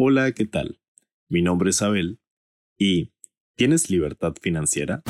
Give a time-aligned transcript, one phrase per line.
[0.00, 0.78] Hola, ¿qué tal?
[1.28, 2.20] Mi nombre es Abel
[2.78, 3.10] y
[3.56, 5.02] ¿tienes libertad financiera?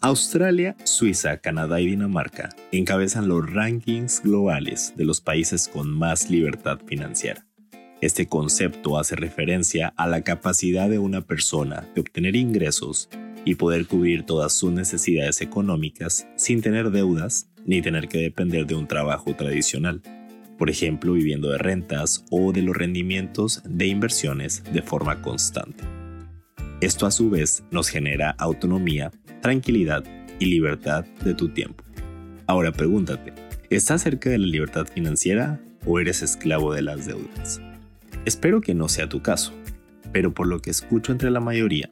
[0.00, 6.80] Australia, Suiza, Canadá y Dinamarca encabezan los rankings globales de los países con más libertad
[6.84, 7.46] financiera.
[8.00, 13.08] Este concepto hace referencia a la capacidad de una persona de obtener ingresos
[13.44, 18.74] y poder cubrir todas sus necesidades económicas sin tener deudas ni tener que depender de
[18.74, 20.02] un trabajo tradicional,
[20.58, 25.84] por ejemplo viviendo de rentas o de los rendimientos de inversiones de forma constante.
[26.80, 30.04] Esto a su vez nos genera autonomía, tranquilidad
[30.38, 31.84] y libertad de tu tiempo.
[32.46, 33.32] Ahora pregúntate,
[33.70, 37.60] ¿estás cerca de la libertad financiera o eres esclavo de las deudas?
[38.24, 39.52] Espero que no sea tu caso,
[40.12, 41.90] pero por lo que escucho entre la mayoría,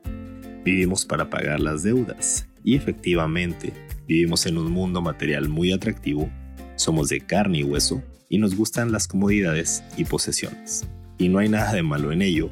[0.64, 3.72] vivimos para pagar las deudas y efectivamente
[4.10, 6.30] vivimos en un mundo material muy atractivo,
[6.76, 10.86] somos de carne y hueso y nos gustan las comodidades y posesiones.
[11.18, 12.50] Y no hay nada de malo en ello,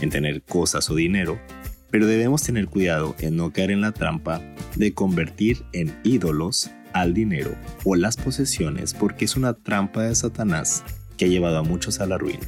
[0.00, 1.38] en tener cosas o dinero
[1.90, 4.42] pero debemos tener cuidado en no caer en la trampa
[4.76, 10.84] de convertir en ídolos al dinero o las posesiones porque es una trampa de Satanás
[11.16, 12.46] que ha llevado a muchos a la ruina.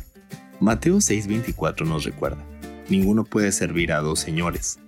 [0.60, 2.44] Mateo 6:24 nos recuerda,
[2.88, 4.78] ninguno puede servir a dos señores,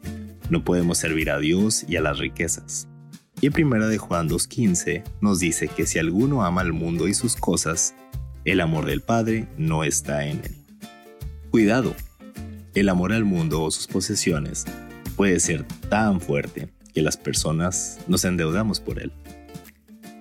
[0.51, 2.89] no podemos servir a Dios y a las riquezas.
[3.43, 7.35] Y primera de Juan 2:15 nos dice que si alguno ama al mundo y sus
[7.35, 7.93] cosas,
[8.45, 10.55] el amor del Padre no está en él.
[11.51, 11.93] Cuidado,
[12.75, 14.65] el amor al mundo o sus posesiones
[15.17, 19.13] puede ser tan fuerte que las personas nos endeudamos por él.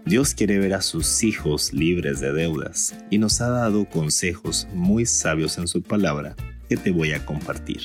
[0.03, 5.05] Dios quiere ver a sus hijos libres de deudas y nos ha dado consejos muy
[5.05, 6.35] sabios en su palabra
[6.67, 7.81] que te voy a compartir.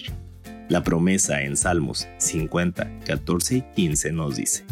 [0.70, 4.64] La promesa en Salmos 50, 14 y 15 nos dice,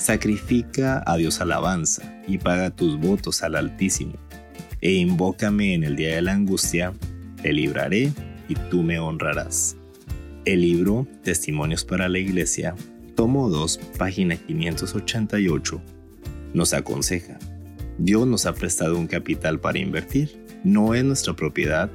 [0.00, 4.14] Sacrifica a Dios alabanza y paga tus votos al Altísimo,
[4.80, 6.94] e invócame en el día de la angustia,
[7.42, 8.10] te libraré
[8.48, 9.76] y tú me honrarás.
[10.46, 12.74] El libro Testimonios para la Iglesia,
[13.14, 15.82] tomo 2, página 588,
[16.54, 17.38] nos aconseja,
[17.98, 21.90] Dios nos ha prestado un capital para invertir, no es nuestra propiedad.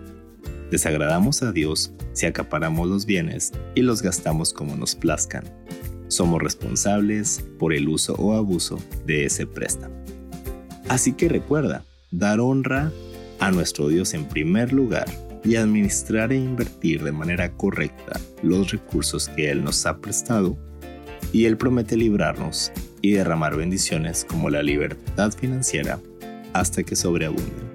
[0.69, 5.64] Desagradamos a Dios si acaparamos los bienes y los gastamos como nos plazcan.
[6.07, 9.95] Somos responsables por el uso o abuso de ese préstamo.
[10.88, 12.91] Así que recuerda, dar honra
[13.39, 15.05] a nuestro Dios en primer lugar
[15.44, 20.57] y administrar e invertir de manera correcta los recursos que Él nos ha prestado,
[21.31, 22.71] y Él promete librarnos
[23.01, 25.99] y derramar bendiciones como la libertad financiera
[26.53, 27.75] hasta que sobreabunden.